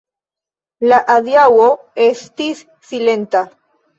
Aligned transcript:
La 0.91 0.97
adiaŭo 1.15 1.67
estis 2.05 2.63
silenta. 2.93 3.45